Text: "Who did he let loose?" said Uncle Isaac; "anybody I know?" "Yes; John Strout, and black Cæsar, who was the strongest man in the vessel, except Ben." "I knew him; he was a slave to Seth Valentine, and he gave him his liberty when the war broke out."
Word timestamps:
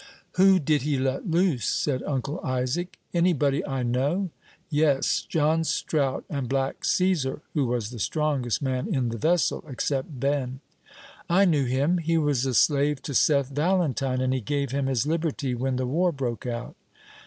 "Who 0.31 0.57
did 0.57 0.81
he 0.81 0.97
let 0.97 1.29
loose?" 1.29 1.65
said 1.69 2.01
Uncle 2.07 2.39
Isaac; 2.43 2.97
"anybody 3.13 3.63
I 3.63 3.83
know?" 3.83 4.31
"Yes; 4.67 5.21
John 5.29 5.63
Strout, 5.63 6.25
and 6.27 6.49
black 6.49 6.79
Cæsar, 6.79 7.41
who 7.53 7.67
was 7.67 7.91
the 7.91 7.99
strongest 7.99 8.63
man 8.63 8.91
in 8.91 9.09
the 9.09 9.19
vessel, 9.19 9.63
except 9.69 10.19
Ben." 10.19 10.59
"I 11.29 11.45
knew 11.45 11.65
him; 11.65 11.99
he 11.99 12.17
was 12.17 12.47
a 12.47 12.55
slave 12.55 13.03
to 13.03 13.13
Seth 13.13 13.49
Valentine, 13.49 14.21
and 14.21 14.33
he 14.33 14.41
gave 14.41 14.71
him 14.71 14.87
his 14.87 15.05
liberty 15.05 15.53
when 15.53 15.75
the 15.75 15.85
war 15.85 16.11
broke 16.11 16.47
out." 16.47 16.75